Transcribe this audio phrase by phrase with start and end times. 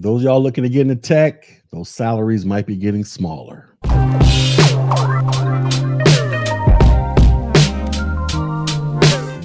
[0.00, 3.68] Those y'all looking to get into tech, those salaries might be getting smaller.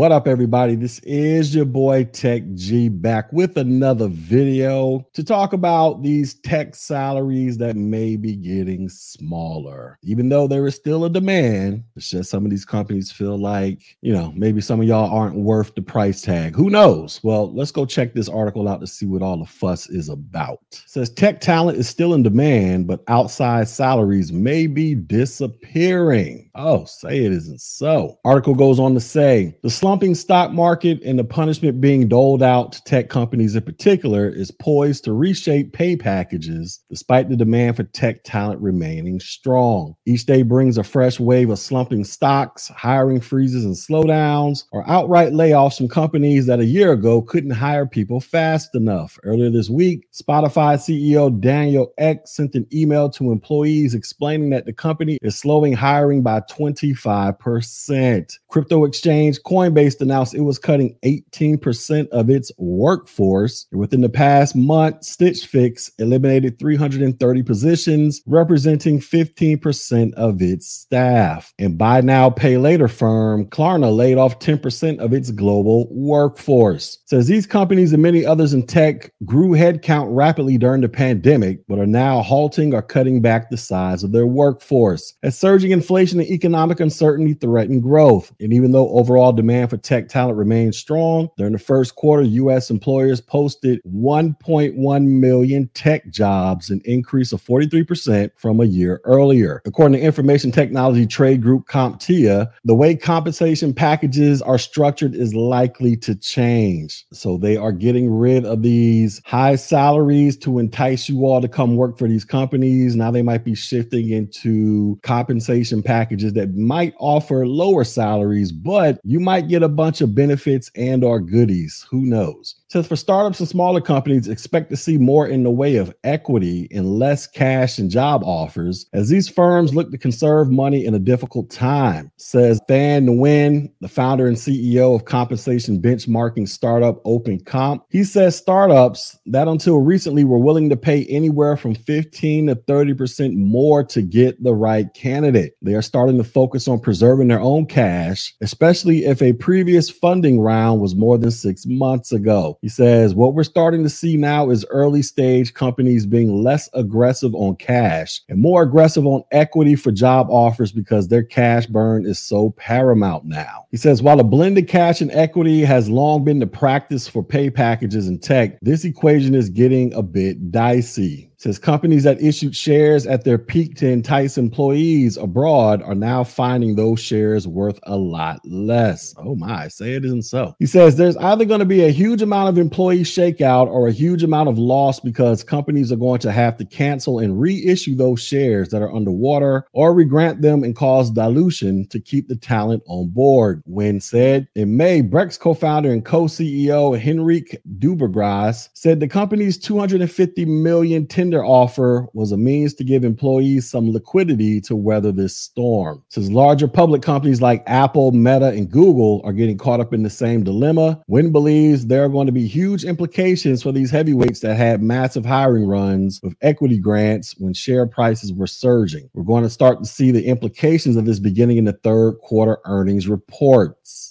[0.00, 0.76] What up, everybody?
[0.76, 6.74] This is your boy Tech G back with another video to talk about these tech
[6.74, 9.98] salaries that may be getting smaller.
[10.02, 13.82] Even though there is still a demand, it's just some of these companies feel like,
[14.00, 16.56] you know, maybe some of y'all aren't worth the price tag.
[16.56, 17.20] Who knows?
[17.22, 20.60] Well, let's go check this article out to see what all the fuss is about.
[20.72, 26.50] It says tech talent is still in demand, but outside salaries may be disappearing.
[26.54, 28.18] Oh, say it isn't so.
[28.24, 32.70] Article goes on to say the slumping stock market and the punishment being doled out
[32.70, 37.82] to tech companies in particular is poised to reshape pay packages despite the demand for
[37.82, 39.96] tech talent remaining strong.
[40.06, 45.32] Each day brings a fresh wave of slumping stocks, hiring freezes and slowdowns, or outright
[45.32, 49.18] layoffs from companies that a year ago couldn't hire people fast enough.
[49.24, 54.72] Earlier this week, Spotify CEO Daniel Ek sent an email to employees explaining that the
[54.72, 58.38] company is slowing hiring by 25%.
[58.50, 63.66] Crypto exchange Coinbase announced it was cutting 18% of its workforce.
[63.72, 71.52] Within the past month, Stitch Fix eliminated 330 positions, representing 15% of its staff.
[71.58, 76.98] And buy now, pay later firm Klarna laid off 10% of its global workforce.
[77.06, 81.78] Says these companies and many others in tech grew headcount rapidly during the pandemic, but
[81.78, 85.14] are now halting or cutting back the size of their workforce.
[85.22, 88.32] As surging inflation and economic uncertainty threaten growth.
[88.40, 92.70] And even though overall demand for tech talent remains strong, during the first quarter, U.S.
[92.70, 99.62] employers posted 1.1 million tech jobs, an increase of 43% from a year earlier.
[99.66, 105.96] According to information technology trade group CompTIA, the way compensation packages are structured is likely
[105.98, 107.04] to change.
[107.12, 111.76] So they are getting rid of these high salaries to entice you all to come
[111.76, 112.96] work for these companies.
[112.96, 119.20] Now they might be shifting into compensation packages that might offer lower salaries, but you
[119.20, 121.86] might get a bunch of benefits and or goodies.
[121.90, 122.56] Who knows?
[122.72, 126.68] Says for startups and smaller companies, expect to see more in the way of equity
[126.70, 131.00] and less cash and job offers as these firms look to conserve money in a
[131.00, 132.12] difficult time.
[132.16, 137.82] Says Thanh Nguyen, the founder and CEO of compensation benchmarking startup Open Comp.
[137.90, 143.34] He says startups that until recently were willing to pay anywhere from 15 to 30%
[143.34, 145.54] more to get the right candidate.
[145.60, 150.40] They are starting to focus on preserving their own cash, especially if a previous funding
[150.40, 152.58] round was more than six months ago.
[152.62, 157.34] He says, What we're starting to see now is early stage companies being less aggressive
[157.34, 162.18] on cash and more aggressive on equity for job offers because their cash burn is
[162.18, 163.66] so paramount now.
[163.70, 167.48] He says, While a blended cash and equity has long been the practice for pay
[167.48, 173.06] packages in tech, this equation is getting a bit dicey says companies that issued shares
[173.06, 178.40] at their peak to entice employees abroad are now finding those shares worth a lot
[178.44, 179.14] less.
[179.16, 180.54] Oh my, say it isn't so.
[180.58, 183.92] He says there's either going to be a huge amount of employee shakeout or a
[183.92, 188.22] huge amount of loss because companies are going to have to cancel and reissue those
[188.22, 193.08] shares that are underwater or regrant them and cause dilution to keep the talent on
[193.08, 193.62] board.
[193.66, 201.06] Nguyen said in May, Brex co-founder and co-CEO Henrique Dubugras said the company's 250 million
[201.06, 206.02] 10 tender offer was a means to give employees some liquidity to weather this storm.
[206.08, 210.10] Since larger public companies like Apple, Meta, and Google are getting caught up in the
[210.10, 214.56] same dilemma, Nguyen believes there are going to be huge implications for these heavyweights that
[214.56, 219.08] had massive hiring runs with equity grants when share prices were surging.
[219.14, 222.58] We're going to start to see the implications of this beginning in the third quarter
[222.64, 223.06] earnings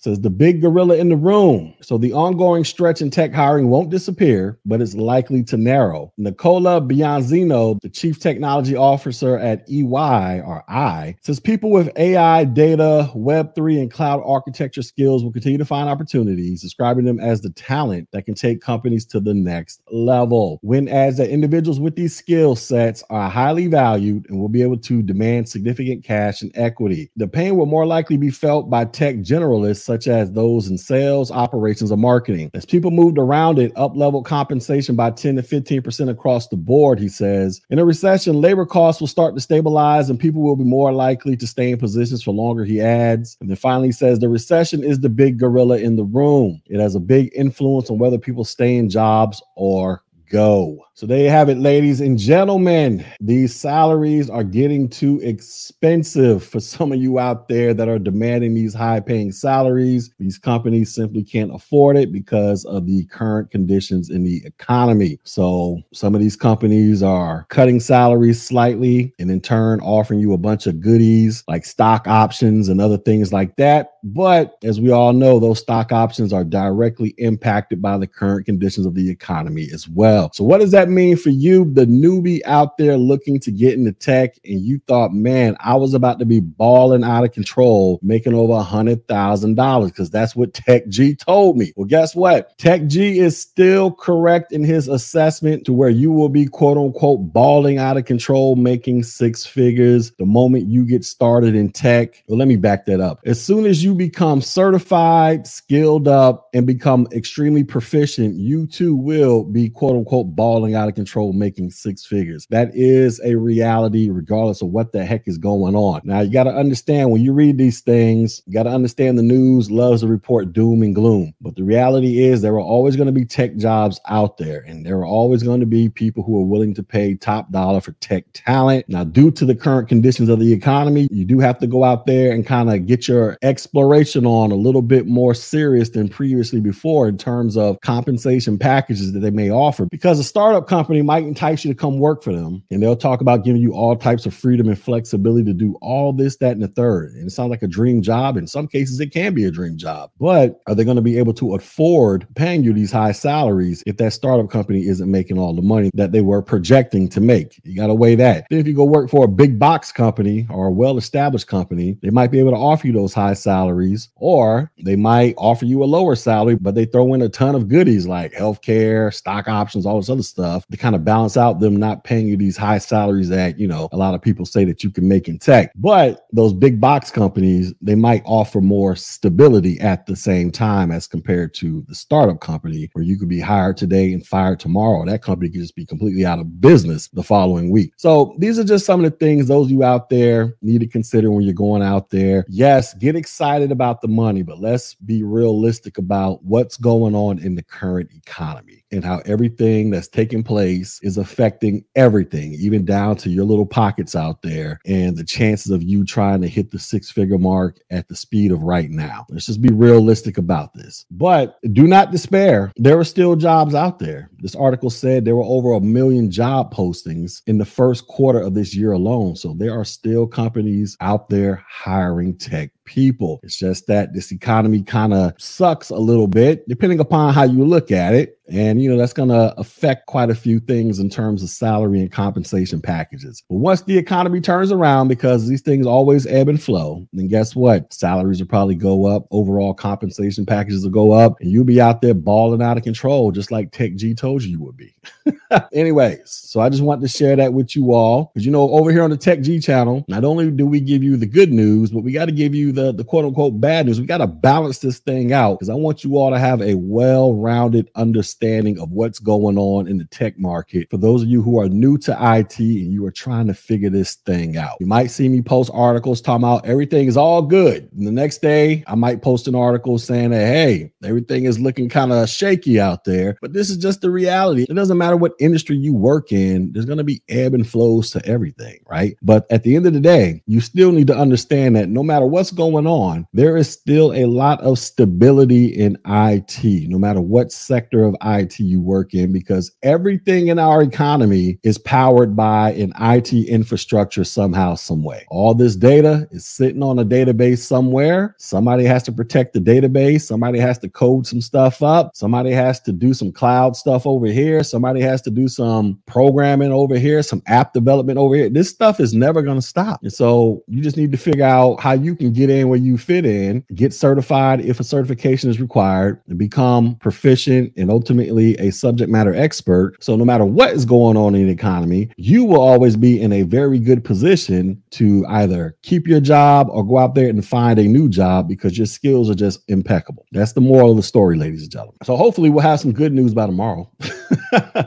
[0.00, 1.74] says the big gorilla in the room.
[1.82, 6.12] So the ongoing stretch in tech hiring won't disappear, but it's likely to narrow.
[6.16, 13.10] Nicola Bianzino, the chief technology officer at EY or I, says people with AI, data,
[13.14, 18.08] Web3, and cloud architecture skills will continue to find opportunities, describing them as the talent
[18.12, 20.60] that can take companies to the next level.
[20.64, 24.78] Nguyen adds that individuals with these skill sets are highly valued and will be able
[24.78, 27.10] to demand significant cash and equity.
[27.16, 29.50] The pain will more likely be felt by tech generalists
[29.82, 32.50] such as those in sales, operations, or marketing.
[32.54, 36.98] As people moved around it, up level compensation by 10 to 15% across the board,
[36.98, 37.60] he says.
[37.70, 41.36] In a recession, labor costs will start to stabilize and people will be more likely
[41.36, 43.36] to stay in positions for longer, he adds.
[43.40, 46.60] And then finally says the recession is the big gorilla in the room.
[46.66, 50.84] It has a big influence on whether people stay in jobs or go.
[51.00, 53.06] So there you have it, ladies and gentlemen.
[53.22, 58.52] These salaries are getting too expensive for some of you out there that are demanding
[58.52, 60.10] these high paying salaries.
[60.18, 65.18] These companies simply can't afford it because of the current conditions in the economy.
[65.24, 70.36] So some of these companies are cutting salaries slightly and in turn offering you a
[70.36, 73.92] bunch of goodies like stock options and other things like that.
[74.04, 78.84] But as we all know, those stock options are directly impacted by the current conditions
[78.84, 80.30] of the economy as well.
[80.34, 83.92] So, what does that mean for you, the newbie out there looking to get into
[83.92, 88.34] tech, and you thought, man, I was about to be balling out of control, making
[88.34, 91.72] over a hundred thousand dollars because that's what Tech G told me.
[91.76, 92.56] Well, guess what?
[92.58, 97.32] Tech G is still correct in his assessment to where you will be quote unquote
[97.32, 102.22] balling out of control, making six figures the moment you get started in tech.
[102.28, 103.20] Well, let me back that up.
[103.24, 109.44] As soon as you become certified, skilled up, and become extremely proficient, you too will
[109.44, 112.46] be quote unquote balling out of control, making six figures.
[112.50, 116.00] That is a reality, regardless of what the heck is going on.
[116.04, 119.22] Now, you got to understand when you read these things, you got to understand the
[119.22, 121.34] news loves to report doom and gloom.
[121.40, 124.84] But the reality is, there are always going to be tech jobs out there, and
[124.84, 127.92] there are always going to be people who are willing to pay top dollar for
[127.92, 128.88] tech talent.
[128.88, 132.06] Now, due to the current conditions of the economy, you do have to go out
[132.06, 136.60] there and kind of get your exploration on a little bit more serious than previously
[136.60, 141.24] before in terms of compensation packages that they may offer because a startup company might
[141.24, 144.26] entice you to come work for them and they'll talk about giving you all types
[144.26, 147.12] of freedom and flexibility to do all this, that, and the third.
[147.12, 148.36] And it sounds like a dream job.
[148.36, 151.18] In some cases, it can be a dream job, but are they going to be
[151.18, 155.54] able to afford paying you these high salaries if that startup company isn't making all
[155.54, 157.60] the money that they were projecting to make?
[157.64, 158.46] You got to weigh that.
[158.50, 161.98] Then if you go work for a big box company or a well established company,
[162.02, 165.82] they might be able to offer you those high salaries, or they might offer you
[165.82, 169.86] a lower salary, but they throw in a ton of goodies like healthcare, stock options,
[169.86, 172.78] all this other stuff to kind of balance out them not paying you these high
[172.78, 175.72] salaries that, you know, a lot of people say that you can make in tech.
[175.76, 181.06] But those big box companies, they might offer more stability at the same time as
[181.06, 185.04] compared to the startup company where you could be hired today and fired tomorrow.
[185.04, 187.92] That company could just be completely out of business the following week.
[187.96, 190.86] So these are just some of the things those of you out there need to
[190.86, 192.44] consider when you're going out there.
[192.48, 197.54] Yes, get excited about the money, but let's be realistic about what's going on in
[197.54, 203.30] the current economy and how everything that's taking place is affecting everything, even down to
[203.30, 207.10] your little pockets out there and the chances of you trying to hit the six
[207.10, 209.26] figure mark at the speed of right now.
[209.28, 211.06] Let's just be realistic about this.
[211.10, 212.72] But do not despair.
[212.76, 214.30] There are still jobs out there.
[214.38, 218.54] This article said there were over a million job postings in the first quarter of
[218.54, 219.36] this year alone.
[219.36, 223.38] So there are still companies out there hiring tech people.
[223.44, 227.64] It's just that this economy kind of sucks a little bit, depending upon how you
[227.64, 228.36] look at it.
[228.52, 232.00] And, you know, that's going to affect quite a few things in terms of salary
[232.00, 233.44] and compensation packages.
[233.48, 237.54] But once the economy turns around, because these things always ebb and flow, then guess
[237.54, 237.92] what?
[237.92, 242.02] Salaries will probably go up, overall compensation packages will go up, and you'll be out
[242.02, 244.96] there balling out of control, just like Tech G told you you would be.
[245.72, 248.32] Anyways, so I just wanted to share that with you all.
[248.34, 251.04] Because, you know, over here on the Tech G channel, not only do we give
[251.04, 253.86] you the good news, but we got to give you the, the quote unquote bad
[253.86, 254.00] news.
[254.00, 256.74] We got to balance this thing out because I want you all to have a
[256.74, 260.88] well rounded understanding of what's going on in the tech market.
[260.90, 263.90] For those of you who are new to IT and you are trying to figure
[263.90, 267.88] this thing out, you might see me post articles talking about everything is all good.
[267.96, 271.88] And the next day, I might post an article saying that, hey, everything is looking
[271.88, 273.36] kind of shaky out there.
[273.40, 274.66] But this is just the reality.
[274.68, 278.10] It doesn't matter what industry you work in, there's going to be ebb and flows
[278.12, 279.16] to everything, right?
[279.22, 282.26] But at the end of the day, you still need to understand that no matter
[282.26, 287.52] what's going on, there is still a lot of stability in IT, no matter what
[287.52, 292.92] sector of IT you work in, because everything in our economy is powered by an
[293.00, 295.24] IT infrastructure somehow, some way.
[295.28, 298.34] All this data is sitting on a database somewhere.
[298.38, 300.22] Somebody has to protect the database.
[300.22, 302.12] Somebody has to code some stuff up.
[302.14, 304.62] Somebody has to do some cloud stuff over here.
[304.62, 308.48] Somebody has to do some programming over here, some app development over here.
[308.48, 310.02] This stuff is never going to stop.
[310.02, 312.98] And so you just need to figure out how you can get in where you
[312.98, 318.70] fit in, get certified if a certification is required, and become proficient and ultimately a
[318.70, 319.96] subject matter expert.
[320.02, 323.32] So no matter what is going on in the economy, you will always be in
[323.32, 327.78] a very good position to either keep your job or go out there and find
[327.78, 330.26] a new job because your skills are just impeccable.
[330.32, 331.96] That's the moral of the story, ladies and gentlemen.
[332.04, 333.90] So hopefully we'll have some good news by tomorrow.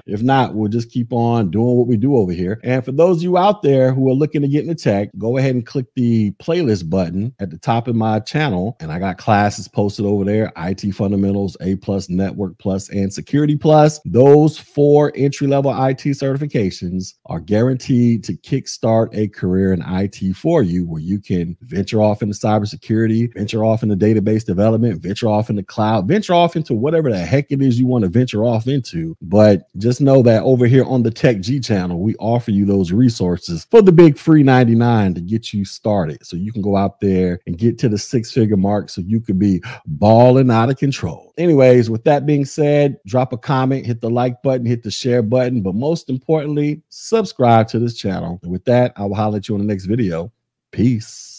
[0.05, 2.59] if not, we'll just keep on doing what we do over here.
[2.63, 5.37] And for those of you out there who are looking to get into tech, go
[5.37, 8.77] ahead and click the playlist button at the top of my channel.
[8.79, 13.55] And I got classes posted over there IT fundamentals, A plus, network plus, and security
[13.55, 13.99] plus.
[14.05, 20.63] Those four entry level IT certifications are guaranteed to kickstart a career in IT for
[20.63, 25.49] you where you can venture off into cybersecurity, venture off into database development, venture off
[25.49, 28.67] into cloud, venture off into whatever the heck it is you want to venture off
[28.67, 29.15] into.
[29.53, 32.91] But just know that over here on the Tech G channel, we offer you those
[32.91, 36.25] resources for the big free 99 to get you started.
[36.25, 39.21] So you can go out there and get to the six figure mark so you
[39.21, 41.33] could be balling out of control.
[41.37, 45.21] Anyways, with that being said, drop a comment, hit the like button, hit the share
[45.21, 48.39] button, but most importantly, subscribe to this channel.
[48.41, 50.31] And with that, I will holler at you on the next video.
[50.71, 51.32] Peace.